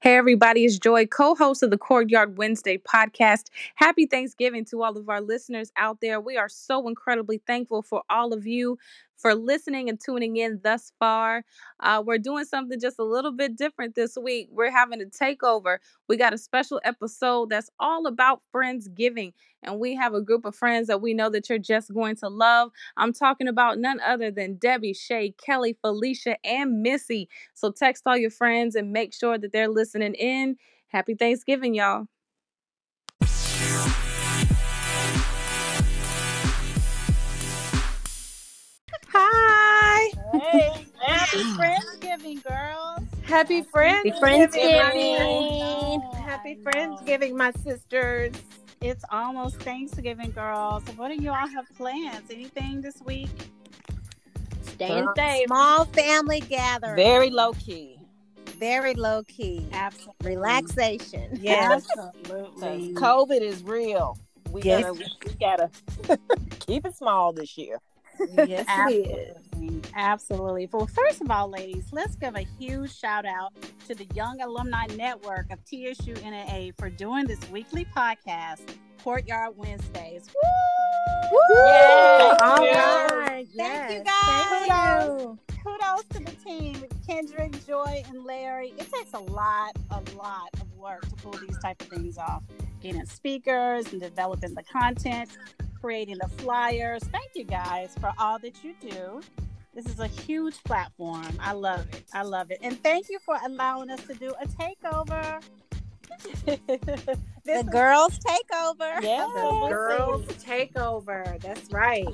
[0.00, 3.46] Hey, everybody, it's Joy, co host of the Courtyard Wednesday podcast.
[3.74, 6.20] Happy Thanksgiving to all of our listeners out there.
[6.20, 8.78] We are so incredibly thankful for all of you
[9.18, 11.44] for listening and tuning in thus far.
[11.80, 14.48] Uh, we're doing something just a little bit different this week.
[14.50, 15.78] We're having a takeover.
[16.08, 19.32] We got a special episode that's all about friends giving,
[19.62, 22.28] and we have a group of friends that we know that you're just going to
[22.28, 22.70] love.
[22.96, 27.28] I'm talking about none other than Debbie, Shay, Kelly, Felicia, and Missy.
[27.54, 30.56] So text all your friends and make sure that they're listening in.
[30.88, 32.06] Happy Thanksgiving, y'all.
[41.28, 43.00] Happy Friendsgiving, girls.
[43.24, 44.20] Happy Friendsgiving.
[44.20, 46.14] Friendsgiving.
[46.16, 48.32] Happy Friendsgiving, my sisters.
[48.80, 50.82] It's almost Thanksgiving, girls.
[50.96, 52.30] What do you all have plans?
[52.30, 53.28] Anything this week?
[54.62, 55.46] Staying safe.
[55.46, 56.96] Small family gathering.
[56.96, 57.96] Very low key.
[58.58, 59.66] Very low key.
[59.72, 60.36] Absolutely.
[60.36, 61.38] Relaxation.
[61.40, 61.86] Yes.
[61.96, 62.94] absolutely.
[62.94, 64.16] COVID is real.
[64.50, 64.84] We Yes.
[64.84, 66.18] gotta we gotta
[66.60, 67.78] keep it small this year.
[68.46, 69.47] Yes, it is.
[69.62, 69.82] Absolutely.
[69.94, 70.68] Absolutely.
[70.72, 73.52] Well, first of all, ladies, let's give a huge shout out
[73.86, 78.60] to the Young Alumni Network of TSU NAA for doing this weekly podcast,
[79.02, 80.26] Courtyard Wednesdays.
[80.28, 81.56] Woo!
[81.56, 82.32] Yay.
[82.42, 82.72] All you.
[82.72, 83.46] right.
[83.46, 83.92] Thank Yes.
[83.92, 84.68] you, guys.
[84.68, 85.38] Thank you.
[85.64, 88.72] Kudos to the team, Kendrick, Joy, and Larry.
[88.78, 92.42] It takes a lot, a lot of work to pull these type of things off.
[92.80, 95.36] Getting speakers and developing the content,
[95.80, 97.02] creating the flyers.
[97.04, 99.20] Thank you guys for all that you do.
[99.74, 101.26] This is a huge platform.
[101.40, 102.04] I love it.
[102.12, 102.58] I love it.
[102.62, 105.40] And thank you for allowing us to do a takeover.
[106.46, 106.58] this
[107.64, 109.00] The girls takeover.
[109.02, 109.28] Yeah.
[109.34, 111.36] The girls take over.
[111.40, 112.08] That's right.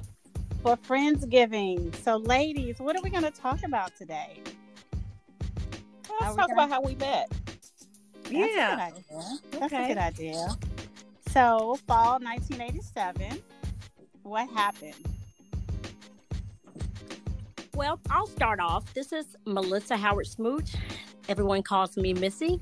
[0.62, 1.94] for Friendsgiving.
[1.96, 4.40] So, ladies, what are we going to talk about today?
[6.20, 7.30] Let's talk gonna- about how we met.
[8.24, 8.88] That's Yeah.
[8.88, 9.38] a good idea.
[9.52, 9.84] That's Okay.
[9.84, 10.48] a good idea.
[11.32, 13.42] So, fall 1987.
[14.24, 14.94] What happened?
[17.74, 18.92] Well, I'll start off.
[18.94, 20.74] This is Melissa Howard Smooch.
[21.28, 22.58] Everyone calls me Missy.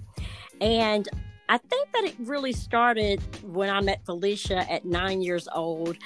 [0.60, 1.08] And
[1.48, 5.96] I think that it really started when I met Felicia at nine years old,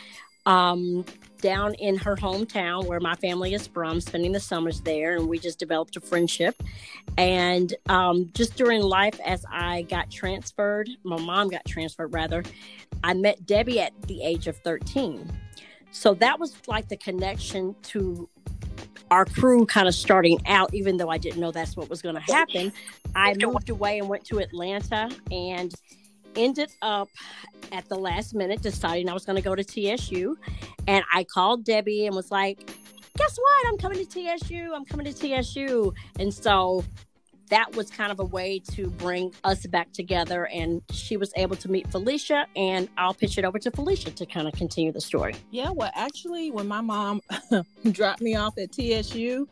[0.45, 1.07] um,
[1.41, 5.17] down in her hometown where my family is from, spending the summers there.
[5.17, 6.63] And we just developed a friendship.
[7.17, 12.45] And um, just during life, as I got transferred, my mom got transferred rather,
[13.03, 15.33] I met Debbie at the age of 13.
[15.97, 18.29] So that was like the connection to
[19.11, 22.17] our crew kind of starting out, even though I didn't know that's what was going
[22.17, 22.71] to happen.
[23.15, 25.75] I moved away and went to Atlanta and
[26.37, 27.09] ended up
[27.73, 30.37] at the last minute deciding I was going to go to TSU.
[30.87, 32.59] And I called Debbie and was like,
[33.17, 33.67] guess what?
[33.67, 34.75] I'm coming to TSU.
[34.75, 35.95] I'm coming to TSU.
[36.19, 36.85] And so
[37.49, 40.47] that was kind of a way to bring us back together.
[40.47, 42.47] And she was able to meet Felicia.
[42.57, 45.35] And I'll pitch it over to Felicia to kind of continue the story.
[45.51, 47.21] Yeah, well actually when my mom
[47.91, 49.49] dropped me off at TSU,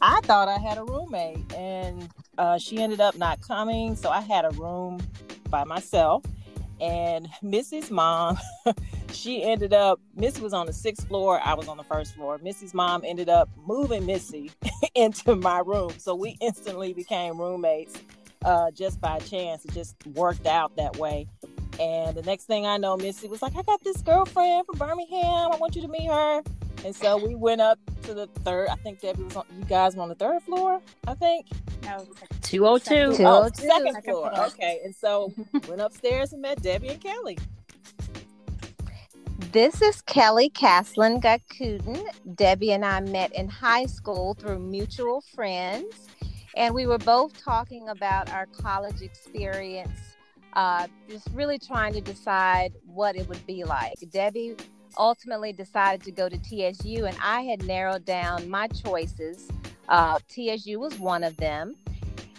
[0.00, 3.96] I thought I had a roommate and uh, she ended up not coming.
[3.96, 5.00] So I had a room
[5.48, 6.24] by myself.
[6.82, 8.38] And Missy's mom,
[9.12, 11.40] she ended up, Missy was on the sixth floor.
[11.42, 12.40] I was on the first floor.
[12.42, 14.50] Missy's mom ended up moving Missy
[14.96, 15.92] into my room.
[15.98, 17.96] So we instantly became roommates
[18.44, 19.64] uh, just by chance.
[19.64, 21.28] It just worked out that way.
[21.78, 25.52] And the next thing I know, Missy was like, I got this girlfriend from Birmingham.
[25.52, 26.42] I want you to meet her.
[26.84, 28.68] And so we went up to the third.
[28.68, 31.46] I think Debbie was on, you guys were on the third floor, I think.
[31.84, 32.04] No,
[32.52, 33.16] 202.
[33.16, 33.24] Two.
[33.26, 34.30] Oh, second Second floor.
[34.30, 34.46] floor.
[34.48, 34.80] Okay.
[34.84, 35.32] And so
[35.68, 37.38] went upstairs and met Debbie and Kelly.
[39.52, 42.04] This is Kelly Caslin Gakuden.
[42.34, 46.08] Debbie and I met in high school through mutual friends,
[46.56, 49.98] and we were both talking about our college experience,
[50.52, 53.94] uh, just really trying to decide what it would be like.
[54.10, 54.56] Debbie
[54.98, 59.48] ultimately decided to go to TSU, and I had narrowed down my choices.
[59.88, 61.74] Uh, TSU was one of them.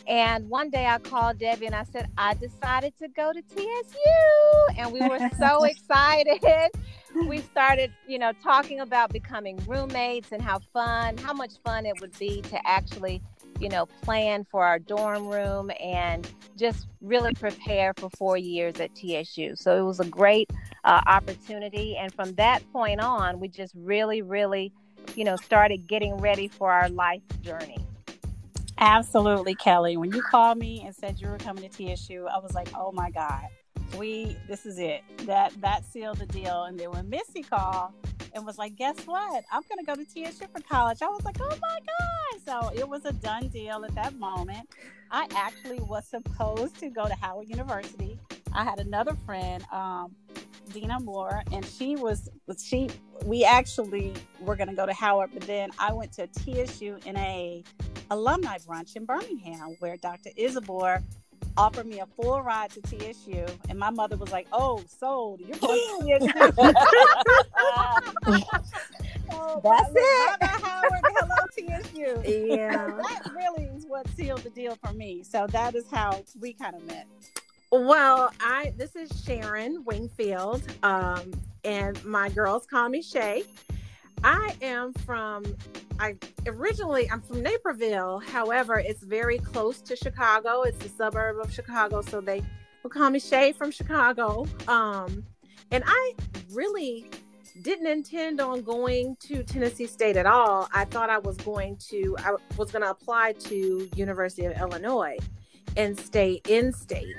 [0.08, 4.78] And one day I called Debbie and I said, I decided to go to TSU.
[4.78, 6.72] And we were so excited
[7.28, 12.00] we started, you know, talking about becoming roommates and how fun, how much fun it
[12.02, 13.22] would be to actually,
[13.60, 18.94] you know, plan for our dorm room and just really prepare for four years at
[18.96, 19.56] TSU.
[19.56, 20.52] So it was a great
[20.84, 21.96] uh, opportunity.
[21.98, 24.72] And from that point on, we just really, really,
[25.16, 27.78] you know, started getting ready for our life journey.
[28.78, 29.98] Absolutely, Kelly.
[29.98, 32.92] When you called me and said you were coming to TSU, I was like, "Oh
[32.92, 33.48] my God,
[33.98, 36.64] we this is it." That that sealed the deal.
[36.64, 37.92] And then when Missy called
[38.34, 39.44] and was like, "Guess what?
[39.52, 42.72] I'm going to go to TSU for college." I was like, "Oh my god!" So
[42.78, 44.68] it was a done deal at that moment.
[45.12, 48.20] I actually was supposed to go to Howard University.
[48.54, 50.16] I had another friend, um,
[50.72, 52.30] Dina Moore, and she was
[52.64, 52.90] she.
[53.26, 57.18] We actually were going to go to Howard, but then I went to TSU in
[57.18, 57.64] a
[58.12, 60.30] alumni brunch in Birmingham where Dr.
[60.38, 61.02] Isibor
[61.56, 65.42] offered me a full ride to TSU, and my mother was like, "Oh, sold.
[65.42, 66.58] You're going to TSU."
[69.32, 70.40] oh, That's it.
[70.40, 71.02] Bye-bye, Howard.
[71.04, 71.36] Hello,
[71.82, 72.22] TSU.
[72.56, 72.88] Yeah.
[72.88, 75.24] that really is what sealed the deal for me.
[75.24, 77.08] So that is how we kind of met.
[77.74, 81.34] Well, I this is Sharon Wingfield, um,
[81.64, 83.46] and my girls call me Shay.
[84.24, 85.44] I am from
[85.98, 86.16] I
[86.46, 88.20] originally I'm from Naperville.
[88.20, 90.62] However, it's very close to Chicago.
[90.62, 92.44] It's a suburb of Chicago, so they
[92.84, 94.46] will call me Shay from Chicago.
[94.68, 95.24] Um,
[95.72, 96.14] and I
[96.52, 97.10] really
[97.64, 100.70] didn't intend on going to Tennessee State at all.
[100.76, 105.18] I thought I was going to I was going to apply to University of Illinois
[105.76, 107.16] and stay in state.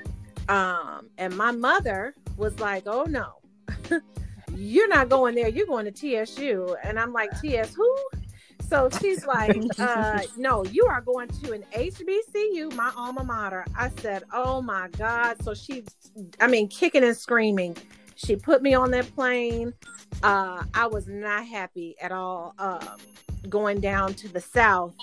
[0.49, 3.35] Um, and my mother was like, "Oh no,
[4.55, 5.49] you're not going there.
[5.49, 5.93] You're going to
[6.25, 7.97] TSU." And I'm like, "TS who?"
[8.69, 13.91] So she's like, uh, "No, you are going to an HBCU, my alma mater." I
[14.01, 15.85] said, "Oh my God!" So she,
[16.41, 17.77] I mean, kicking and screaming.
[18.17, 19.75] She put me on that plane.
[20.23, 22.99] Uh, I was not happy at all um,
[23.49, 24.95] going down to the south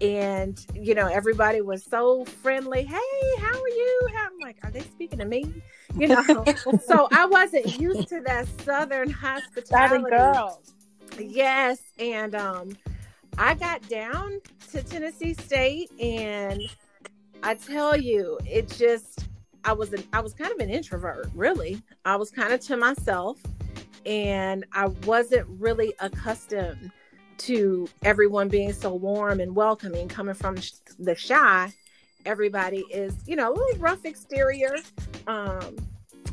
[0.00, 4.00] and you know everybody was so friendly hey how are you?
[4.18, 5.52] I'm like are they speaking to me?
[5.96, 6.44] You know?
[6.86, 10.02] So i wasn't used to that southern hospitality.
[10.02, 10.72] Southern girls.
[11.18, 12.76] yes and um
[13.38, 14.40] i got down
[14.72, 16.60] to tennessee state and
[17.42, 19.26] i tell you it just
[19.64, 21.80] i was an i was kind of an introvert really.
[22.04, 23.40] I was kind of to myself
[24.04, 26.90] and i wasn't really accustomed
[27.38, 30.56] to everyone being so warm and welcoming coming from
[30.98, 31.72] the shy
[32.26, 34.76] everybody is you know a little rough exterior
[35.26, 35.76] um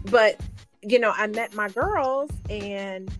[0.06, 0.40] but
[0.82, 3.12] you know i met my girls and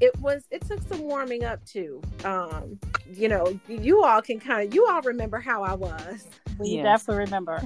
[0.00, 2.78] it was it took some warming up too um
[3.14, 6.26] you know you all can kind of you all remember how i was
[6.58, 6.82] We Yes.
[6.82, 7.62] definitely remember.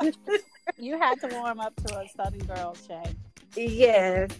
[0.78, 3.02] you had to warm up to a Southern girl, Shay.
[3.56, 4.30] yes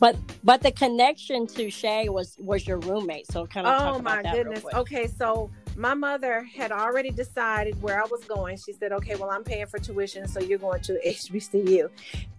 [0.00, 3.30] But but the connection to Shay was was your roommate.
[3.30, 4.64] So kind of oh my goodness.
[4.74, 8.56] okay so my mother had already decided where i was going.
[8.56, 11.88] She said okay well i'm paying for tuition so you're going to hbcu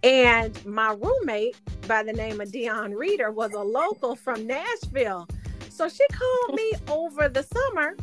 [0.02, 1.56] and my roommate
[1.86, 5.28] by the name of dion reeder was a local from nashville.
[5.70, 7.96] So she called me over the summer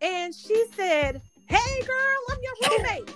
[0.00, 3.14] and she said hey girl i'm your roommate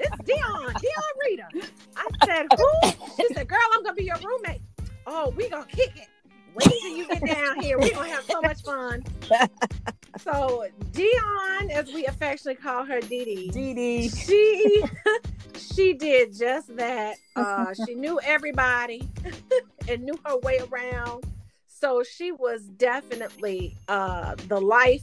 [0.00, 1.48] it's dion dion Rita.
[1.96, 4.62] i said who she said girl i'm gonna be your roommate
[5.06, 6.08] oh we gonna kick it
[6.54, 7.78] wait till you get down here.
[7.78, 9.04] We're gonna have so much fun.
[10.18, 14.84] so Dion, as we affectionately call her Dee Dee, Dee she
[15.56, 17.16] she did just that.
[17.36, 19.08] Uh, she knew everybody
[19.88, 21.24] and knew her way around.
[21.66, 25.02] So she was definitely uh, the life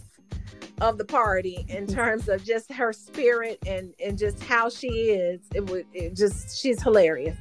[0.81, 5.41] of the party in terms of just her spirit and and just how she is.
[5.53, 7.37] It would it just she's hilarious.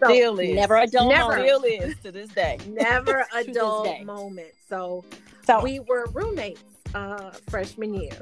[0.00, 0.54] So, Still is.
[0.54, 1.36] Never a dull Never.
[1.36, 1.48] moment.
[1.48, 2.58] Still is to this day.
[2.68, 4.52] never a To dull moment.
[4.68, 5.04] So
[5.46, 6.62] So we were roommates
[6.94, 8.16] uh freshman year.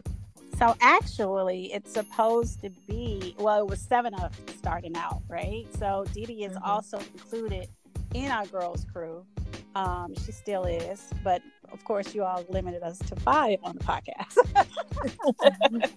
[0.58, 5.66] So actually, it's supposed to be well, it was seven of us starting out, right?
[5.78, 6.66] So Dee Dee is Mhm.
[6.66, 7.68] also included
[8.14, 9.24] in our girls' crew.
[9.74, 13.84] Um, she still is, but of course, you all limited us to five on the
[13.84, 14.36] podcast.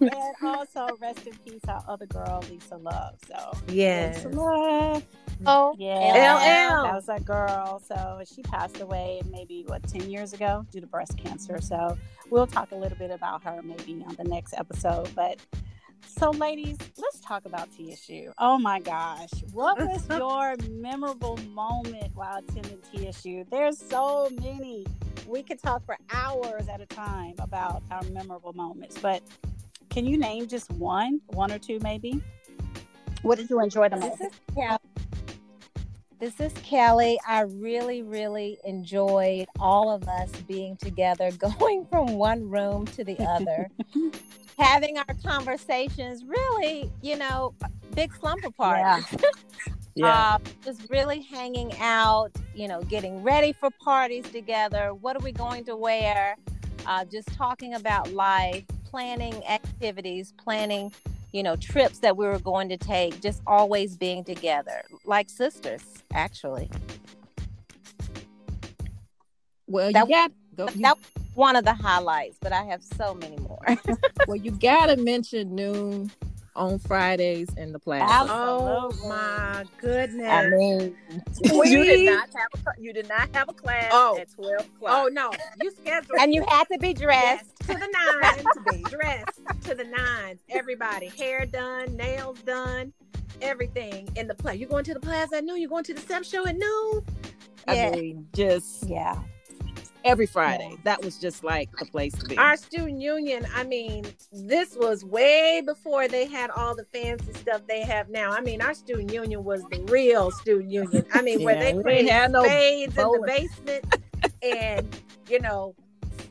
[0.00, 3.14] and also, rest in peace, our other girl, Lisa Love.
[3.28, 4.24] So Yes.
[4.24, 5.02] Lisa Love,
[5.44, 6.82] Oh, yeah, LL.
[6.84, 7.82] that was that girl.
[7.86, 11.60] So she passed away maybe what ten years ago due to breast cancer.
[11.60, 11.98] So
[12.30, 15.10] we'll talk a little bit about her maybe on the next episode.
[15.14, 15.38] But
[16.06, 18.32] so, ladies, let's talk about TSU.
[18.38, 23.44] Oh my gosh, what was your memorable moment while attending TSU?
[23.50, 24.86] There's so many.
[25.26, 29.22] We could talk for hours at a time about our memorable moments, but
[29.90, 32.22] can you name just one, one or two, maybe?
[33.22, 34.18] What did you enjoy the most?
[34.18, 34.78] This is Kelly.
[36.18, 37.18] This is Kelly.
[37.26, 43.18] I really, really enjoyed all of us being together, going from one room to the
[43.22, 43.68] other,
[44.58, 46.24] having our conversations.
[46.24, 47.54] Really, you know,
[47.94, 49.04] big slumber parties.
[49.12, 49.20] Yeah.
[50.02, 54.92] Uh, just really hanging out, you know, getting ready for parties together.
[54.92, 56.36] What are we going to wear?
[56.84, 60.92] Uh, just talking about life, planning activities, planning,
[61.32, 65.80] you know, trips that we were going to take, just always being together, like sisters,
[66.12, 66.70] actually.
[69.66, 72.82] Well, That- you got go, you, that was one of the highlights, but I have
[72.82, 73.64] so many more.
[74.26, 76.10] well, you gotta mention noon
[76.54, 78.32] on Fridays in the plaza.
[78.32, 80.26] Oh my goodness.
[80.26, 80.96] I mean,
[81.52, 84.18] We- you did not have a you did not have a class Oh.
[84.18, 85.04] at twelve oh o'clock.
[85.04, 85.30] Oh no,
[85.62, 87.44] you scheduled and you had to be dressed.
[87.60, 90.40] Yes, to the nines, Be dressed to the nines.
[90.48, 92.94] Everybody, hair done, nails done,
[93.42, 94.56] everything in the play.
[94.56, 95.60] You going to the plaza at noon?
[95.60, 97.04] You going to the step show at noon?
[97.68, 97.90] I Yeah.
[97.90, 99.18] mean, just Yeah.
[100.06, 100.76] Every Friday.
[100.84, 102.38] That was just like the place to be.
[102.38, 107.62] Our student union, I mean, this was way before they had all the fancy stuff
[107.66, 108.30] they have now.
[108.30, 111.04] I mean, our student union was the real student union.
[111.12, 113.84] I mean, where they we played didn't no spades in the basement
[114.42, 115.74] and, you know,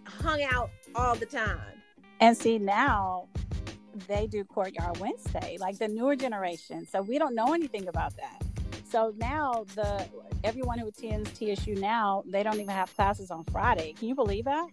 [0.06, 1.60] hung out all the time.
[2.22, 3.28] And see now
[4.08, 6.88] they do Courtyard Wednesday, like the newer generation.
[6.90, 8.42] So we don't know anything about that.
[8.90, 10.06] So now the
[10.44, 13.94] everyone who attends TSU now, they don't even have classes on Friday.
[13.94, 14.68] Can you believe that?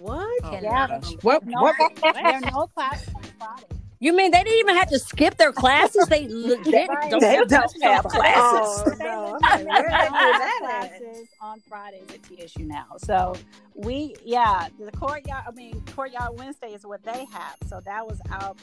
[0.00, 0.40] What?
[0.44, 1.00] Oh, Yeah.
[1.22, 1.44] What?
[1.46, 1.76] No, what?
[2.02, 3.66] there are no classes on Friday.
[4.00, 6.06] You mean they didn't even have to skip their classes?
[6.08, 7.10] They legit Right.
[7.10, 8.18] don't They have don't classes on have Friday.
[8.34, 8.82] classes.
[8.86, 9.38] Oh, no.
[9.42, 10.98] I'm like, where did they do that at?
[11.00, 12.86] classes on Fridays at TSU now.
[12.98, 13.34] So
[13.74, 15.44] we, yeah, the courtyard.
[15.48, 17.56] I mean, courtyard Wednesday is what they have.
[17.68, 18.54] So that was our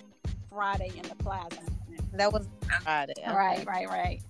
[0.49, 1.57] Friday in the plaza.
[2.13, 2.47] That was
[2.83, 3.13] Friday.
[3.27, 4.21] Right, right, right.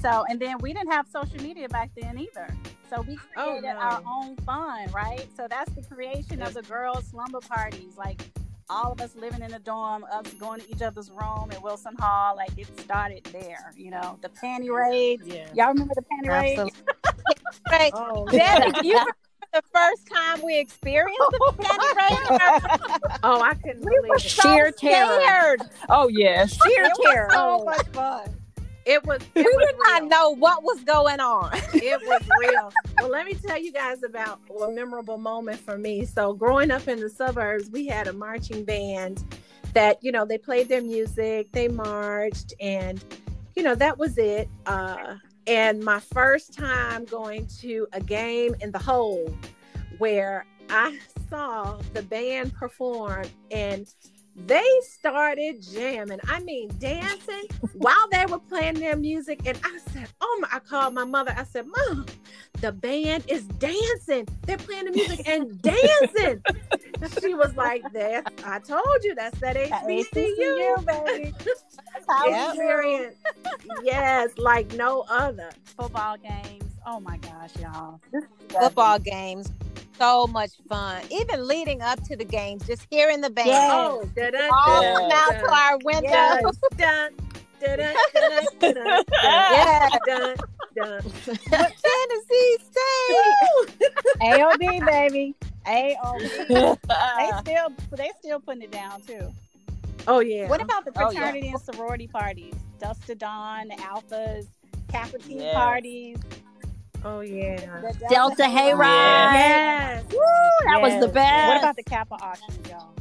[0.00, 2.48] So and then we didn't have social media back then either.
[2.88, 3.78] So we Oh, created no.
[3.80, 5.26] our own fun, right?
[5.36, 8.20] So that's the creation of the girls' slumber parties, like.
[8.72, 11.92] All of us living in a dorm, us going to each other's room at Wilson
[11.98, 14.16] Hall, like it started there, you know.
[14.22, 15.24] The panty raids.
[15.26, 15.48] Yeah.
[15.54, 16.60] Y'all remember the panty raids?
[16.60, 16.82] Absolutely.
[17.72, 17.90] Right.
[17.92, 19.12] Oh, Debbie, you remember
[19.52, 23.18] the first time we experienced the panty raid?
[23.24, 24.20] oh, I couldn't We believe were it.
[24.22, 25.20] so Sheer terror.
[25.20, 25.62] scared.
[25.88, 26.52] Oh yes.
[26.64, 27.28] Sheer It was terror.
[27.32, 27.64] so oh.
[27.64, 28.36] much fun.
[28.90, 29.20] It was.
[29.36, 31.52] We It was did not know what was going on.
[31.74, 32.72] It was real.
[32.98, 36.04] Well, let me tell you guys about a memorable moment for me.
[36.04, 39.22] So, growing up in the suburbs, we had a marching band
[39.74, 43.02] that, you know, they played their music, they marched, and,
[43.54, 44.48] you know, that was it.
[44.66, 45.14] Uh,
[45.46, 49.32] and my first time going to a game in the hole
[49.98, 53.86] where I saw the band perform and
[54.46, 56.20] they started jamming.
[56.28, 57.44] I mean, dancing
[57.74, 59.40] while they were playing their music.
[59.46, 61.34] And I said, Oh my, I called my mother.
[61.36, 62.06] I said, Mom,
[62.60, 64.26] the band is dancing.
[64.46, 66.42] They're playing the music and dancing.
[67.22, 71.32] she was like, That I told you that's that At HBCU HBCU, baby.
[71.44, 72.48] That's how we do.
[72.50, 73.16] experience.
[73.84, 75.50] yes, like no other.
[75.64, 76.64] Football games.
[76.86, 78.00] Oh my gosh, y'all.
[78.48, 79.50] Football games,
[80.00, 81.02] so much fun.
[81.10, 83.48] Even leading up to the games, just hearing the band.
[83.48, 83.70] Yes.
[83.72, 84.94] Oh, oh da da All Yeah.
[84.94, 86.10] come out to our windows.
[86.10, 86.42] Yes.
[86.78, 87.12] Dun,
[87.60, 89.88] dun, dun, dun, dun, dun, Yeah.
[90.06, 90.36] dun,
[90.74, 91.02] dun.
[91.22, 93.90] Tennessee State.
[94.22, 95.34] AOB, baby.
[95.66, 96.22] AOB.
[96.48, 99.30] They still they still putting it down too.
[100.08, 100.48] Oh yeah.
[100.48, 101.18] What about the Oh, yeah.
[101.20, 102.54] fraternity and sorority parties?
[102.80, 104.46] Dust to Dawn, the Alphas,
[104.88, 105.54] Kappa Tea Yes.
[105.54, 106.16] parties.
[107.04, 107.56] Oh yeah.
[107.80, 108.82] the Delta Hayride.
[108.82, 110.04] Yes.
[110.66, 111.48] That was the best.
[111.48, 112.94] What about the Kappa auction, y'all?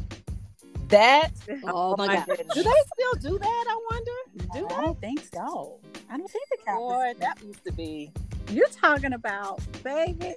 [0.88, 1.32] That.
[1.66, 2.26] Oh my god.
[2.28, 3.66] Do they still do that?
[3.70, 4.12] I wonder.
[4.54, 4.86] Do I they?
[4.86, 5.80] don't think so.
[6.10, 6.78] I don't think the Kappa.
[6.80, 8.12] Boy, that used to be.
[8.52, 10.34] You're talking about baby.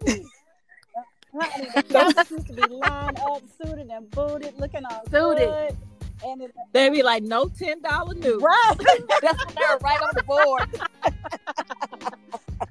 [1.35, 5.49] Honey, the Kappas used to be lined up, suited and booted, looking all Suited.
[5.49, 5.77] good.
[6.25, 8.39] And it, They be like no ten dollar new.
[8.39, 8.75] right.
[9.23, 10.69] That's what they're right on the board.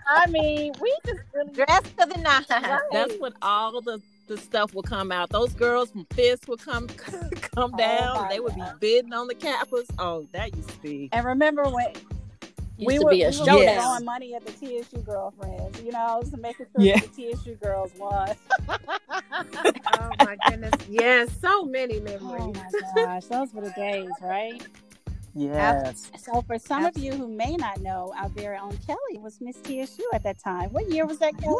[0.08, 2.48] I mean, we just really Dressed to the nines.
[2.92, 5.30] That's when all the the stuff will come out.
[5.30, 6.88] Those girls from Fisk would come
[7.56, 8.22] come Oh down.
[8.24, 9.86] my they would be bidding on the Kappas.
[10.00, 11.10] Oh, that used to be.
[11.12, 11.88] And remember when
[12.78, 13.58] Used we to were, be a we were showdown.
[13.58, 13.84] Yes.
[13.84, 17.00] throwing money at the TSU girlfriends, you know, to making sure Yeah.
[17.00, 18.30] the TSU girls won.
[19.94, 20.74] Oh my goodness.
[20.90, 21.30] Yes.
[21.42, 22.56] So many Oh memories.
[22.56, 24.62] my gosh, those were the days, right?
[25.34, 26.12] Yes.
[26.18, 29.58] So for some of you who may not know, our very own Kelly was Miss
[29.58, 30.70] TSU at that time.
[30.72, 31.56] What year was that, Kelly?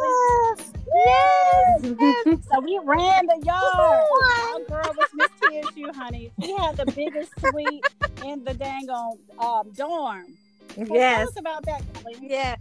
[0.94, 1.92] Yes.
[1.98, 2.38] yes.
[2.52, 3.64] so we ran the yard.
[3.64, 6.32] Our girl was Miss TSU, honey.
[6.38, 7.84] We had the biggest suite
[8.24, 10.26] in the dang on um, dorm.
[10.74, 12.16] So Tell us about that, Kelly.
[12.20, 12.56] Yeah.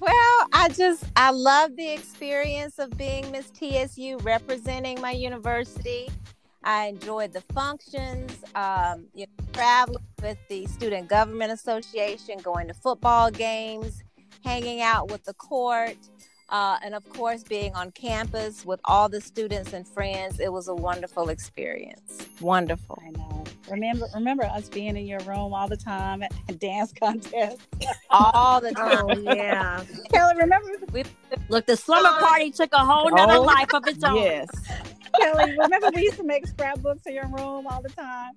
[0.00, 6.10] Well, I just I love the experience of being Miss TSU representing my university.
[6.64, 12.74] I enjoyed the functions, um, you know, traveling with the Student Government Association, going to
[12.74, 14.02] football games,
[14.44, 15.96] hanging out with the court,
[16.48, 20.40] uh, and of course being on campus with all the students and friends.
[20.40, 22.28] It was a wonderful experience.
[22.40, 22.98] Wonderful.
[23.06, 23.44] I know.
[23.70, 27.66] Remember, remember us being in your room all the time at dance contests.
[28.10, 29.06] All the time.
[29.08, 29.82] Oh yeah.
[30.12, 30.68] Kelly, remember?
[30.92, 31.04] We
[31.48, 34.16] Look, the slumber party took a whole nother Oh, life of its own.
[34.16, 34.48] Yes.
[35.20, 38.32] Kelly, remember we used to make scrapbooks in your room all the time?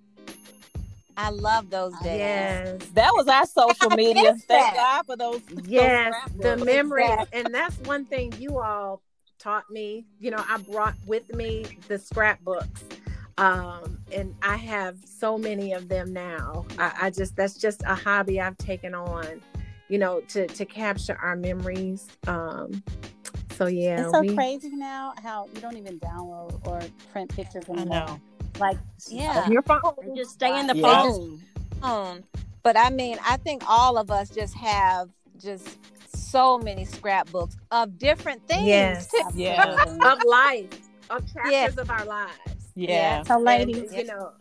[1.20, 2.20] I love those days.
[2.20, 2.86] Yes.
[2.94, 4.34] That was our social media.
[4.34, 5.04] missed Thank that.
[5.06, 5.42] God for those.
[5.66, 6.66] Yes, those the scrapbooks.
[6.66, 7.40] memories, Exactly.
[7.42, 9.02] and that's one thing you all
[9.40, 10.06] taught me.
[10.20, 12.84] You know, I brought with me the scrapbooks,
[13.40, 16.66] um, and I have so many of them now.
[16.78, 19.42] I, I just that's just a hobby I've taken on.
[19.90, 22.08] You know, to to capture our memories.
[22.28, 22.84] Um,
[23.56, 27.64] so yeah, it's so we- crazy now how you don't even download or print pictures
[27.70, 28.06] I anymore.
[28.08, 28.22] know.
[28.60, 28.78] Like,
[29.10, 29.48] Yeah.
[29.50, 29.82] Your phone.
[30.02, 31.04] And just stay in the Yeah.
[31.04, 31.42] phone.
[31.82, 32.24] phone.
[32.64, 35.78] But I mean, I think all of us just have just
[36.16, 38.66] so many scrapbooks of different things.
[38.68, 39.08] Yes.
[39.12, 39.22] too.
[39.36, 39.76] Yeah.
[40.04, 40.68] of life,
[41.10, 41.68] of chapters Yeah.
[41.78, 42.72] of our lives.
[42.76, 43.24] Yeah.
[43.24, 44.32] So, ladies, And, you know,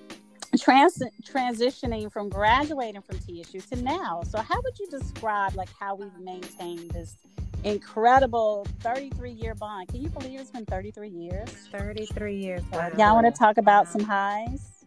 [0.57, 4.23] trans- transitioning from graduating from TSU to now.
[4.29, 7.17] So, how would you describe like how we've maintained this
[7.65, 9.89] incredible 33 year bond?
[9.89, 11.49] Can you believe it's been 33 years?
[11.73, 12.63] 33 years.
[12.73, 12.91] Wow.
[12.97, 14.85] Y'all want to talk about some highs?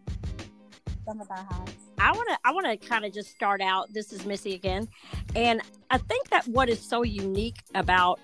[1.05, 1.73] Some of our highs.
[1.97, 3.91] I want to I want to kind of just start out.
[3.93, 4.87] This is Missy again,
[5.35, 8.19] and I think that what is so unique about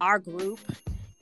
[0.00, 0.58] our group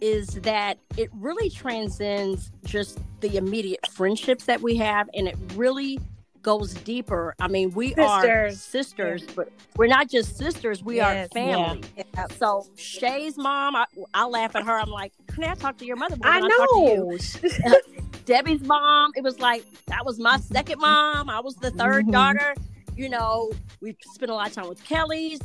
[0.03, 5.99] is that it really transcends just the immediate friendships that we have, and it really
[6.43, 7.37] goes deeper.
[7.41, 8.61] I mean, we are Sisters.
[8.63, 11.83] sisters, but we're not just sisters; we are family.
[11.97, 12.27] Yeah.
[12.37, 14.77] So Shay's mom, I, I laugh at her.
[14.77, 17.19] I'm like, "Can I talk to your mother?" I than talk to you?"
[17.65, 17.79] know.
[18.25, 21.31] Debbie's mom, it was like that was my second mom.
[21.31, 22.13] I was the 3rd Mhm.
[22.13, 22.55] daughter.
[22.97, 25.41] You know, we spent a lot of time with Kelly's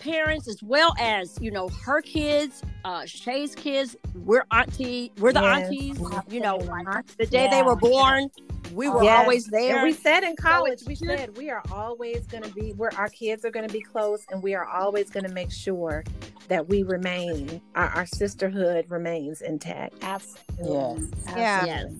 [0.00, 3.96] parents as well as, you know, her kids, uh Shay's kids.
[4.14, 5.64] We're auntie, we're the Yes.
[5.64, 5.98] aunties.
[6.30, 8.30] You know, the day they were born,
[8.74, 9.20] we were Yes.
[9.20, 9.76] always there.
[9.76, 12.72] And we said in college, it's we just- said we are always going to be
[12.72, 15.50] where our kids are going to be close, and we are always going to make
[15.50, 16.04] sure
[16.48, 19.94] that we remain, our, our sisterhood remains intact.
[20.02, 21.08] Absolutely.
[21.36, 21.64] Yeah.
[21.64, 21.92] yes.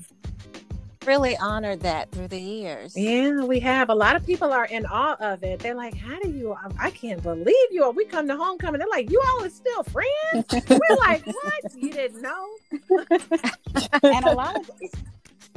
[1.09, 2.95] Really honored that through the years.
[2.95, 3.88] Yeah, we have.
[3.88, 5.59] A lot of people are in awe of it.
[5.59, 6.53] They're like, How do you?
[6.53, 7.85] I, I can't believe you.
[7.85, 8.79] Or we come to homecoming.
[8.79, 10.44] They're like, You all are still friends?
[10.68, 11.75] We're like, What?
[11.75, 12.49] You didn't know?
[14.03, 14.71] and a lot of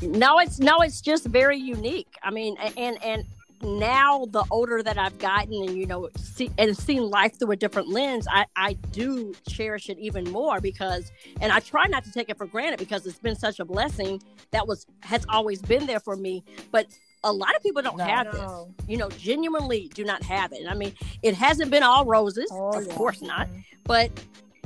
[0.02, 2.16] No, it's no, it's just very unique.
[2.24, 3.26] I mean, and and
[3.64, 7.56] now the older that I've gotten, and you know, see, and seen life through a
[7.56, 12.12] different lens, I I do cherish it even more because, and I try not to
[12.12, 14.22] take it for granted because it's been such a blessing
[14.52, 16.44] that was has always been there for me.
[16.72, 16.88] But
[17.24, 18.04] a lot of people don't No.
[18.04, 18.52] have this.
[18.88, 20.66] You know, genuinely do not have it.
[20.68, 22.94] I mean, it hasn't been all roses, Oh, of yeah.
[22.94, 23.48] course not.
[23.48, 23.60] Mm-hmm.
[23.86, 24.12] But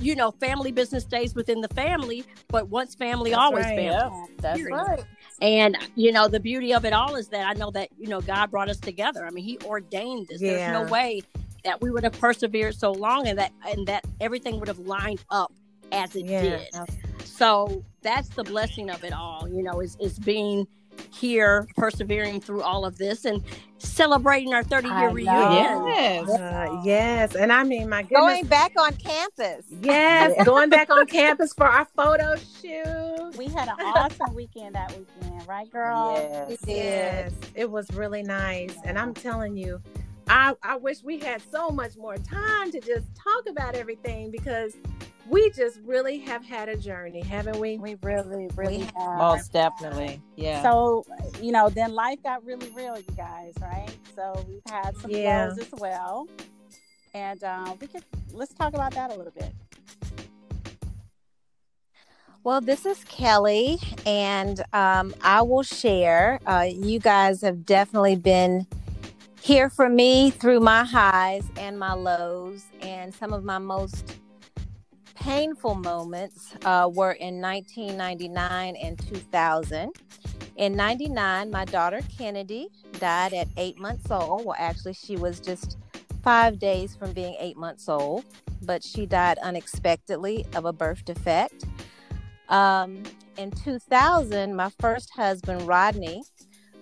[0.02, 2.26] you know, family business stays within the family.
[2.50, 3.76] But once family, That's always right.
[3.78, 3.86] family.
[3.86, 4.26] Yeah.
[4.40, 4.76] That's Period.
[4.76, 5.04] right.
[5.42, 8.22] And you know, the beauty of it all is that I know that you know
[8.22, 9.26] God brought us together.
[9.26, 10.40] I mean, He ordained this.
[10.42, 11.22] There's no way
[11.64, 15.24] that we would have persevered so long, and that and that everything would have lined
[15.30, 15.52] up
[15.92, 16.42] as it Yeah.
[16.42, 16.74] did.
[17.26, 19.48] So that's the blessing of it all.
[19.50, 20.68] You know, is is being
[21.12, 23.44] here, persevering through all of this, and
[23.78, 25.88] celebrating our 30 year reunion.
[25.88, 26.30] Yes.
[26.30, 27.36] Uh, yes.
[27.36, 28.20] And I mean, my goodness.
[28.20, 29.66] Going back on campus.
[29.82, 33.38] Yes, going back on campus for our photo shoot.
[33.38, 36.16] we had an awesome weekend that weekend, right, girl?
[36.18, 36.58] Yes.
[36.68, 38.76] Yes, it was really nice.
[38.84, 39.82] And I'm telling you,
[40.28, 44.76] I, I wish we had so much more time to just talk about everything because
[45.28, 47.78] we just really have had a journey, haven't we?
[47.78, 49.18] We really, really We have.
[49.18, 50.22] Most definitely.
[50.36, 50.62] Yeah.
[50.62, 51.06] So,
[51.42, 53.90] you know, then life got really real, you guys, right?
[54.16, 55.54] So we've had some Yeah.
[55.54, 56.28] flows as well.
[57.14, 59.54] And um, we could let's talk about that a little bit.
[62.44, 66.40] Well, this is Kelly, and um, I will share.
[66.46, 68.68] Uh, you guys have definitely been
[69.42, 74.16] here for me through my highs and my lows, and some of my most
[75.26, 79.92] painful moments uh, were in 1999 and 2000.
[80.58, 82.68] In 99, my daughter Kennedy
[83.00, 84.46] died at eight months old.
[84.46, 85.78] Well, actually, she was just
[86.22, 88.24] five days from being eight months old,
[88.62, 91.66] but she died unexpectedly of a birth defect.
[92.50, 93.02] Um,
[93.38, 96.22] in 2000, my first husband, Rodney,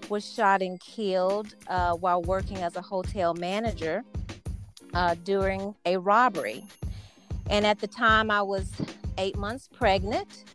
[0.09, 4.03] was shot and killed uh, while working as a hotel manager
[4.93, 6.65] uh, during a robbery.
[7.49, 8.71] And at the time, I was
[9.17, 10.45] eight months pregnant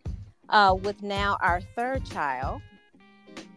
[0.48, 2.62] uh, with now our third child.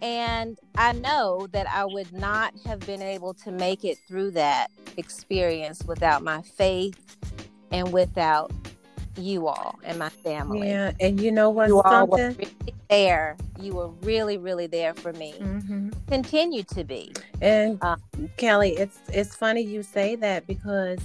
[0.01, 4.67] And I know that I would not have been able to make it through that
[4.97, 7.17] experience without my faith
[7.71, 8.51] and without
[9.17, 10.69] you all and my family.
[10.69, 12.35] Yeah, and you know what's You all were something?
[12.37, 13.37] really there.
[13.59, 15.33] You were really, really there for me.
[15.33, 17.13] hmm Continue to be.
[17.41, 17.95] And Uh,
[18.37, 20.99] Kelly, it's it's funny you say that because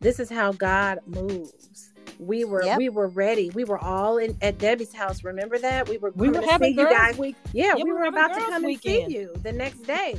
[0.00, 1.92] this is how God moves.
[2.18, 2.78] we were Yep.
[2.78, 3.50] we were ready.
[3.50, 5.22] We were all in at Debbie's house.
[5.24, 5.88] Remember that?
[5.88, 7.18] We were We were to having see you girls guys.
[7.18, 7.36] week.
[7.52, 9.10] Yeah, Yeah, we we were were about to girls come and weekend.
[9.12, 10.16] see you the next day.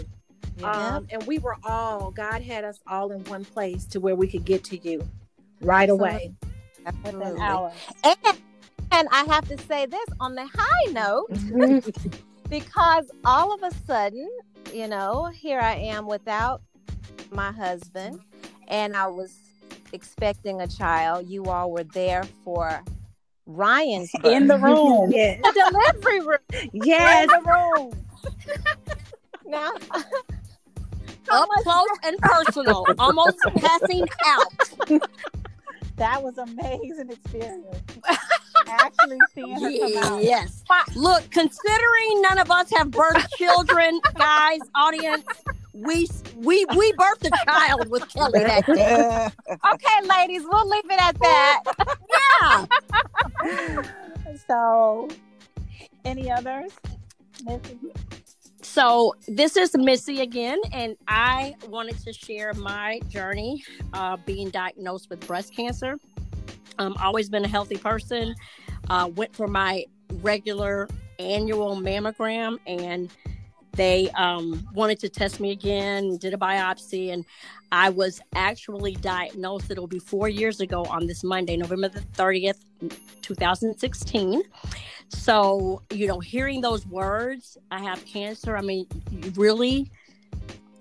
[0.57, 0.95] Yeah.
[0.97, 4.27] Um, and we were all God had us all in one place to where we
[4.27, 5.07] could get to you
[5.61, 6.33] right away.
[6.85, 7.41] Within Absolutely.
[7.41, 7.73] hours.
[8.03, 8.17] And,
[8.91, 11.29] and I have to say this on the high note
[12.49, 14.29] because all of a sudden,
[14.73, 16.61] you know, here I am without
[17.31, 18.19] my husband,
[18.67, 19.33] and I was
[19.97, 21.27] expecting a child.
[21.27, 22.83] You all were there for
[23.47, 24.25] Ryan's birth.
[24.35, 25.11] In the room.
[25.11, 25.39] Yes.
[25.41, 26.37] The delivery room.
[26.71, 27.23] yes.
[27.23, 28.05] In the room.
[29.45, 29.71] now.
[31.29, 35.01] Up close and personal, almost passing out.
[35.97, 37.65] That was amazing experience.
[38.69, 40.23] Actually seeing her come out.
[40.23, 40.63] Yes.
[40.95, 45.23] Look, considering none of us have birthed children, guys, audience,
[45.73, 49.29] we we we birthed a child with Kelly that day.
[49.73, 51.63] Okay, ladies, we'll leave it at that.
[52.41, 53.81] Yeah.
[54.45, 55.07] So,
[56.05, 56.71] any others?
[57.43, 57.77] Missy?
[58.61, 65.09] So this is Missy again, and I wanted to share my journey uh, being diagnosed
[65.09, 65.97] with breast cancer.
[66.79, 68.35] Um, always been a healthy person.
[68.89, 69.85] Uh, went for my
[70.21, 70.87] regular
[71.19, 73.11] annual mammogram, and
[73.73, 76.17] they um, wanted to test me again.
[76.17, 77.25] Did a biopsy, and
[77.71, 79.69] I was actually diagnosed.
[79.69, 82.63] It'll be four years ago on this Monday, November the thirtieth,
[83.21, 84.43] two thousand sixteen.
[85.09, 88.87] So, you know, hearing those words, I have cancer, I mean,
[89.35, 89.89] really,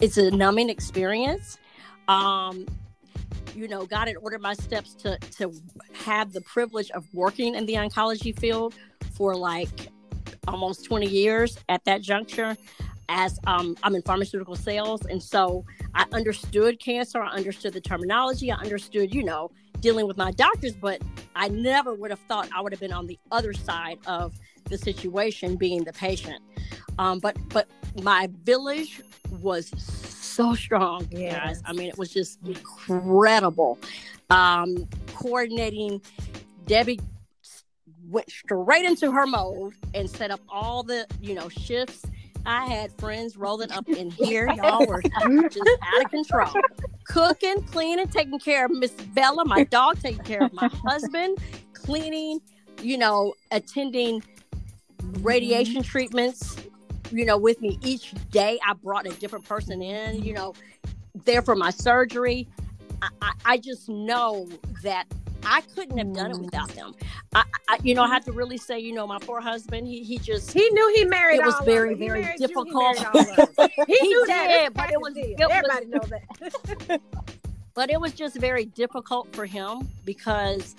[0.00, 1.58] it's a numbing experience.
[2.08, 2.66] Um,
[3.54, 5.52] you know, God had ordered my steps to to
[5.92, 8.74] have the privilege of working in the oncology field
[9.14, 9.88] for like
[10.46, 12.56] almost 20 years at that juncture
[13.08, 15.04] as um, I'm in pharmaceutical sales.
[15.06, 20.16] And so I understood cancer, I understood the terminology, I understood, you know, dealing with
[20.16, 21.00] my doctors, but
[21.34, 24.34] I never would have thought I would have been on the other side of
[24.64, 26.42] the situation, being the patient.
[26.98, 27.68] Um, but but
[28.02, 29.70] my village was
[30.36, 31.34] so strong, Yes.
[31.34, 31.62] guys.
[31.64, 33.78] I mean, it was just incredible.
[34.30, 36.00] Um, coordinating,
[36.66, 37.00] Debbie
[38.08, 42.02] went straight into her mode and set up all the you know shifts.
[42.48, 44.48] I had friends rolling up in here.
[44.56, 46.52] Y'all were just out of control.
[47.08, 51.38] Cooking, cleaning, taking care of Miss Bella, my dog, taking care of my husband,
[51.72, 52.40] cleaning,
[52.82, 54.22] you know, attending
[55.22, 56.56] radiation treatments,
[57.16, 58.58] you know, with me each day.
[58.64, 60.54] I brought a different person in, you know,
[61.24, 62.46] there for my surgery.
[63.00, 64.48] I, I, I just know
[64.82, 65.06] that
[65.42, 66.44] I couldn't have done it mm.
[66.44, 66.94] without them.
[67.34, 70.02] I, I, you know, I have to really say, you know, my poor husband, he,
[70.02, 71.40] he just, He knew he married.
[71.40, 71.96] It was very.
[71.96, 73.00] He very you, he difficult.
[73.00, 73.70] of us.
[73.86, 74.48] He, He knew that.
[74.48, 76.10] did, but it was- it was- Everybody knows
[76.88, 77.00] that.
[77.74, 80.74] but it was just very difficult for him because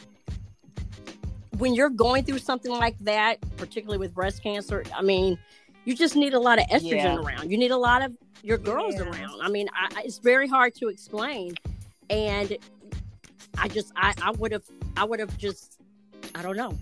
[1.58, 5.39] when you're going through something like that, particularly with breast cancer, I mean,
[5.88, 7.15] you just need a lot of estrogen Yeah.
[7.17, 7.50] around.
[7.50, 9.04] You need a lot of your girls Yeah.
[9.10, 9.41] around.
[9.41, 11.56] I mean, I, I- it's very hard to explain,
[12.10, 12.58] and
[13.58, 14.63] I just, I, I would have,
[14.97, 15.80] I would have just,
[16.36, 16.78] I don't know.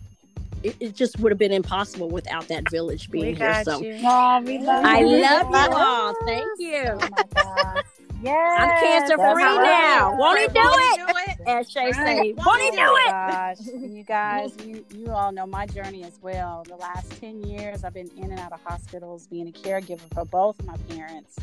[0.63, 3.63] It, it just would have been impossible without that village being We here.
[3.63, 4.00] So you.
[4.04, 5.08] Oh, we love I you.
[5.22, 6.15] love you all.
[6.26, 6.84] Thank you.
[6.88, 7.86] Oh my gosh.
[8.24, 8.60] Yes.
[8.60, 9.62] I'm cancer free right.
[9.62, 10.18] now.
[10.18, 11.15] Won't he do Won't it?
[11.45, 11.60] He do it?
[11.60, 12.05] As Shay Right.
[12.05, 13.15] say, Won't won't he he do do Oh it?
[13.29, 16.63] gosh, you guys, you, you all know my journey as well.
[16.67, 20.25] The last 10 years, I've been in and out of hospitals, being a caregiver for
[20.25, 21.38] both my parents,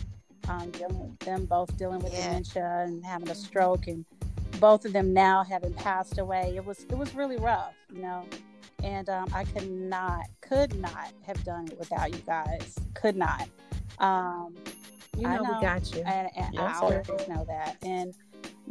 [0.48, 2.28] um, dealing, them both dealing with Yeah.
[2.28, 4.04] dementia and having a stroke, and
[4.60, 6.52] both of them now having passed away.
[6.56, 8.26] It was it was really rough, you know.
[8.82, 12.74] And um, I could not, could not have done it without you guys.
[12.94, 13.48] Could not.
[13.98, 14.56] Um,
[15.16, 15.54] You I know, know.
[15.54, 16.02] we got you.
[16.04, 17.02] and, and Yes, I sir.
[17.06, 17.76] always know that.
[17.82, 18.12] And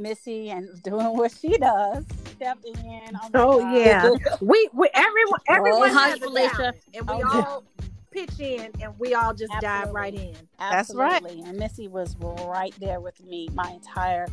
[0.01, 3.15] Missy and doing what she does, stepping in.
[3.33, 4.09] Oh, Oh yeah,
[4.41, 6.73] we, we everyone everyone Oh, has hush, Felicia.
[6.93, 7.41] and we Oh, yeah.
[7.45, 7.63] all
[8.11, 10.35] pitch in, and we all just dive right in.
[10.59, 11.23] That's right.
[11.23, 14.27] And Missy was right there with me, my entire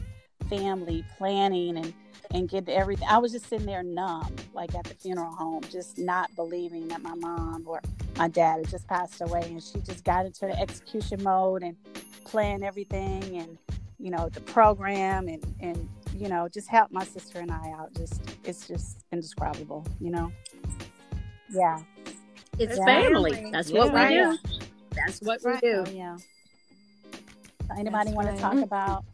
[0.48, 1.92] family planning and
[2.33, 3.07] and get everything.
[3.09, 7.00] I was just sitting there numb, like at the funeral home, just not believing that
[7.00, 7.81] my mom or
[8.18, 9.42] my dad had just passed away.
[9.44, 11.74] And she just got into the execution mode and
[12.24, 13.57] plan everything and,
[13.98, 17.92] you know, the program and, and, you know, just help my sister and I out.
[17.94, 20.32] Just, it's just indescribable, you know?
[21.50, 21.80] Yeah.
[22.58, 22.84] It's Yeah.
[22.84, 23.32] family.
[23.32, 23.50] Family.
[23.50, 24.30] That's what Yeah.
[24.30, 24.58] we do.
[24.94, 25.84] That's what we do.
[25.87, 26.16] Oh, yeah.
[27.76, 28.37] Anybody That's want right.
[28.37, 29.04] to talk about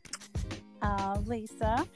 [0.83, 1.87] uh, Lisa?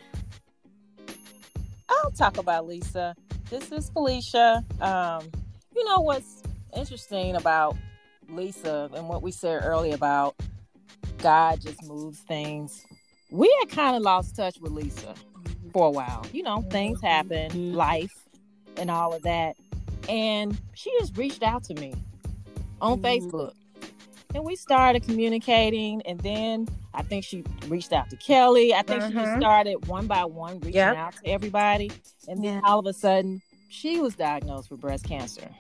[1.89, 3.15] I'll talk about Lisa.
[3.51, 4.65] This is Felicia.
[4.81, 5.31] Um,
[5.75, 6.43] you know what's
[6.77, 7.77] interesting about
[8.29, 10.35] Lisa and what we said earlier about
[11.19, 12.85] God just moves things.
[13.31, 15.15] We had kind of lost touch with Lisa.
[15.73, 16.25] for a while.
[16.33, 17.75] You know, things happen, Mhm.
[17.75, 18.27] life,
[18.79, 19.55] and all of that.
[20.09, 21.93] And she just reached out to me
[22.81, 23.01] on.
[23.01, 23.53] Facebook.
[24.35, 26.01] And we started communicating.
[26.03, 28.75] And then I think she reached out to Kelly.
[28.75, 29.41] I think she just Mhm.
[29.41, 30.97] started one by one reaching Yep.
[30.97, 31.91] out to everybody.
[32.29, 32.61] And then Yeah.
[32.65, 35.51] all of a sudden, she was diagnosed with breast cancer.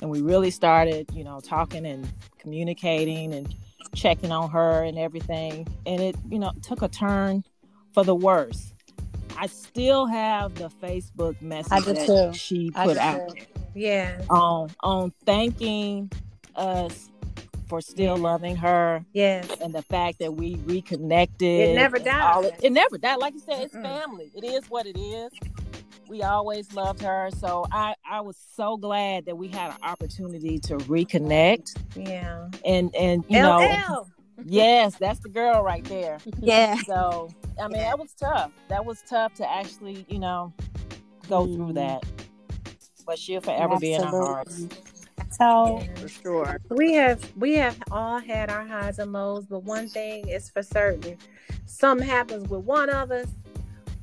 [0.00, 3.52] And we really started, you know, talking and communicating and
[3.96, 5.66] checking on her and everything.
[5.86, 7.42] And it, you know, took a turn
[7.92, 8.72] for the worse.
[9.38, 12.32] I still have the Facebook message that too.
[12.32, 13.44] she put out too.
[13.74, 14.22] Yeah.
[14.30, 16.10] on on thanking
[16.54, 17.10] us
[17.68, 19.48] for still loving her Yes.
[19.60, 21.70] and the fact that we reconnected.
[21.70, 22.44] It never died.
[22.44, 23.18] It, it never died.
[23.18, 23.82] Like you said, it's Mm-mm.
[23.82, 24.30] family.
[24.34, 25.30] It is what it is.
[26.08, 27.30] We always loved her.
[27.38, 32.48] So I, I was so glad that we had an opportunity to reconnect Yeah.
[32.64, 34.06] and and you know
[34.44, 36.18] yes, that's the girl right there.
[36.40, 36.76] Yeah.
[36.86, 37.90] So I mean Yeah.
[37.90, 38.52] that was tough.
[38.68, 40.52] That was tough to actually, you know,
[41.28, 41.74] go through Mhm.
[41.74, 42.04] that.
[43.06, 44.66] But she'll forever be in our hearts.
[45.18, 45.88] Absolutely.
[45.96, 46.60] So For sure.
[46.70, 50.62] We have we have all had our highs and lows, but one thing is for
[50.62, 51.18] certain:
[51.66, 53.26] something happens with one of us,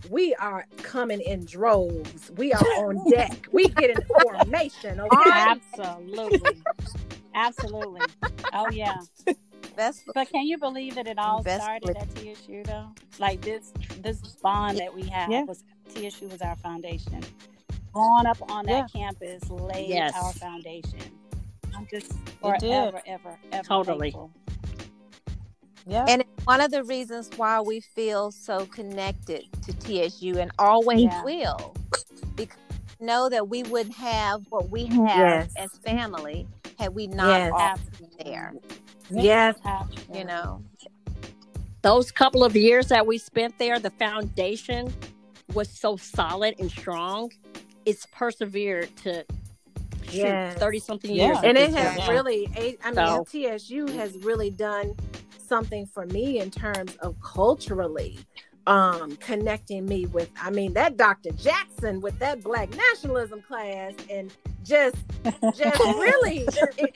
[0.09, 2.31] we are coming in droves.
[2.37, 3.47] We are on deck.
[3.51, 4.99] We get in formation.
[5.11, 5.29] Okay.
[5.31, 6.61] absolutely,
[7.35, 8.01] absolutely.
[8.53, 8.97] Oh yeah.
[9.75, 12.89] Best But can you believe that it all Best started at TSU though?
[13.19, 15.43] Like this this bond that we have Yeah.
[15.43, 17.21] was TSU was our foundation.
[17.91, 19.01] Growing up on that Yeah.
[19.01, 20.13] campus laid Yes.
[20.15, 20.99] our foundation.
[21.75, 22.91] I'm just It did.
[22.91, 24.11] forever, ever, ever Totally.
[24.11, 24.31] thankful.
[25.85, 26.05] Yeah.
[26.07, 31.23] And one of the reasons why we feel so connected to TSU and always Yeah.
[31.23, 31.75] will.
[32.35, 32.57] Because
[32.99, 35.53] we know that we wouldn't have what we have Yes.
[35.57, 36.47] as family
[36.79, 37.51] had we not Yes.
[37.53, 38.53] all been there.
[39.09, 39.55] Yes.
[40.13, 40.61] You know.
[41.81, 44.93] Those couple of years that we spent there, the foundation
[45.53, 47.29] was so solid and strong.
[47.85, 49.25] It's persevered to
[50.09, 50.57] Yes.
[50.57, 51.37] thirty something years.
[51.39, 52.09] at and it has point.
[52.09, 52.47] really
[52.83, 54.95] i mean So- tsu has really done
[55.53, 58.17] something for me in terms of culturally
[58.65, 64.33] um connecting me with i mean that dr jackson with that black nationalism class and
[64.63, 64.95] just
[65.55, 66.47] just really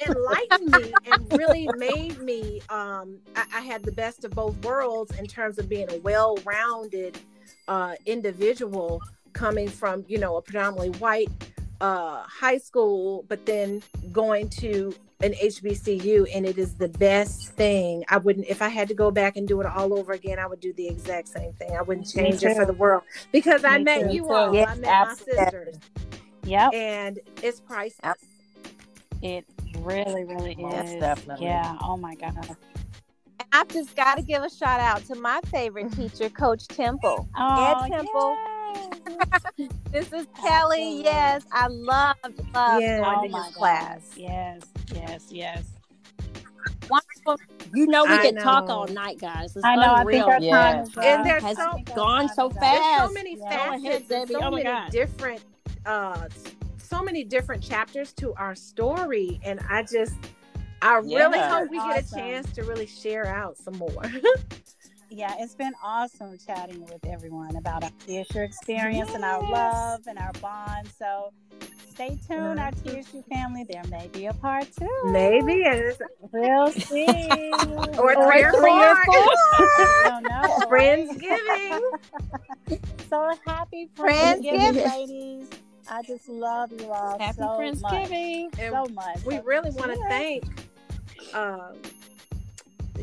[0.08, 5.16] enlightened me and really made me um I, I had the best of both worlds
[5.20, 7.20] in terms of being a well-rounded
[7.68, 11.30] uh individual coming from you know a predominantly white
[11.80, 18.04] uh high school but then going to an HBCU and it is the best thing.
[18.10, 20.46] I wouldn't if I had to go back and do it all over again, I
[20.46, 21.76] would do the exact same thing.
[21.76, 24.16] I wouldn't change it for the world because I met too.
[24.16, 24.54] you all.
[24.54, 25.36] Yes, I met absolutely.
[25.38, 25.76] my sisters
[26.44, 26.74] Yep.
[26.74, 28.18] and it's priceless.
[29.24, 29.46] It
[29.80, 31.00] really, really Most is.
[31.00, 31.48] definitely.
[31.48, 31.78] Yeah.
[31.82, 32.56] Oh my God.
[33.52, 37.28] I've just got to give a shout out to my favorite teacher, Coach Temple.
[37.38, 38.36] Oh, Ed Temple.
[38.36, 39.68] yay.
[39.92, 41.00] This is Kelly.
[41.00, 41.04] Absolutely.
[41.06, 42.20] Yes, I loved,
[42.54, 43.00] loved Yeah.
[43.00, 44.12] going Oh to my his class.
[44.16, 44.62] Yes.
[44.98, 45.26] Yes.
[45.30, 45.64] Yes.
[46.90, 47.38] Wonderful.
[47.74, 49.56] You know we I can talk all night, guys.
[49.56, 49.96] It's I know.
[49.96, 50.26] unreal.
[50.26, 50.88] I think our time Yes.
[50.90, 51.26] is And up.
[51.26, 52.54] there's I so- gone so is.
[52.56, 53.08] There's fast.
[53.08, 53.44] so many Yeah.
[53.44, 53.50] Go
[53.84, 54.92] facets ahead, and so Oh many God.
[54.92, 55.42] different
[55.86, 56.28] uh
[56.78, 60.16] so many different chapters to our story and I just
[60.82, 64.04] I really hope we get a chance to really share out some more.
[65.10, 70.18] Yeah, it's been awesome chatting with everyone about our TSU experience and our love and
[70.20, 70.90] our bond.
[71.00, 71.32] So
[71.94, 73.66] stay tuned, our TSU family.
[73.70, 74.88] There may be a part two.
[75.06, 75.98] Maybe it's
[76.34, 77.16] We'll see.
[77.98, 79.26] or three or three or four.
[79.58, 80.68] I don't know.
[80.70, 81.08] right?
[81.10, 81.82] Friendsgiving.
[83.10, 84.74] So happy Friendsgiving.
[84.74, 85.50] Friendsgiving, ladies.
[85.90, 88.52] I just love you all Happy so Friendsgiving.
[88.52, 88.60] much.
[88.60, 89.24] And So much.
[89.26, 90.44] we So really want to thank
[91.34, 91.72] um,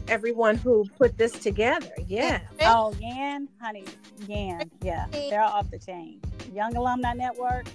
[0.09, 1.93] everyone who put this together.
[2.07, 2.41] Yeah.
[2.63, 3.85] Oh, Yan, honey,
[4.29, 6.21] Yan, yeah, they're off the chain.
[6.53, 7.67] Young Alumni Network,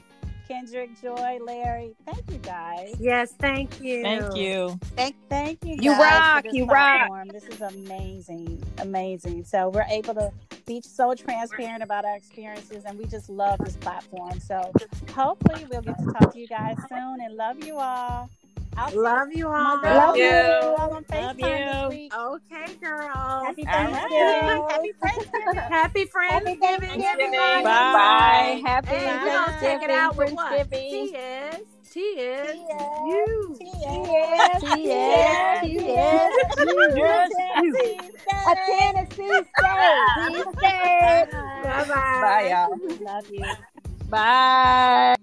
[0.48, 2.96] Kendrick, Joy, Larry, thank you guys.
[3.00, 4.02] Yes, thank you.
[4.02, 4.80] Thank you.
[5.30, 5.78] Thank you.
[5.80, 7.28] You guys rock, For this you rock.
[7.32, 9.44] This is amazing, amazing.
[9.46, 10.32] So we're able to
[10.66, 14.40] be so transparent about our experiences, and we just love this platform.
[14.40, 14.72] So
[15.14, 18.30] hopefully we'll get to talk to you guys soon, and love you all.
[18.78, 19.78] I'll Love you all.
[19.78, 20.32] my Love you.
[20.32, 21.90] all on Love FaceTime you.
[21.90, 22.14] this week.
[22.16, 23.46] Okay, girls.
[23.46, 24.64] Happy Thanksgiving.
[24.70, 25.56] Happy Thanksgiving.
[25.70, 27.36] Happy Friendsgiving, Thanksgiving.
[27.36, 27.64] everybody.
[27.64, 28.62] Bye.
[28.66, 30.70] Happy And we're gonna check it out with what?
[30.70, 30.90] Thanksgiving.
[30.90, 31.56] T is
[31.92, 33.02] T is T.S.
[33.08, 33.58] you.
[33.60, 35.90] Yes, Yes, yes,
[36.96, 37.32] yes,
[38.48, 39.52] A Tennessee state.
[40.54, 42.22] Bye bye.
[42.22, 42.78] Bye, y'all.
[43.02, 43.46] Love you.
[44.10, 45.16] Bye.